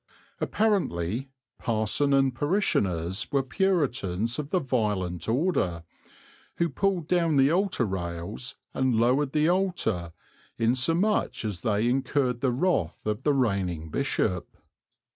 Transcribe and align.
Apparently, 0.39 1.29
parson 1.59 2.11
and 2.11 2.33
parishioners 2.33 3.27
were 3.31 3.43
Puritans 3.43 4.39
of 4.39 4.49
the 4.49 4.57
violent 4.59 5.29
order, 5.29 5.83
who 6.57 6.69
pulled 6.69 7.07
down 7.07 7.35
the 7.35 7.51
altar 7.51 7.85
rails 7.85 8.55
and 8.73 8.95
lowered 8.95 9.31
the 9.31 9.47
altar, 9.47 10.11
insomuch 10.57 11.43
that 11.43 11.61
they 11.61 11.87
incurred 11.87 12.41
the 12.41 12.51
wrath 12.51 13.05
of 13.05 13.21
the 13.21 13.33
reigning 13.35 13.91
bishop. 13.91 14.57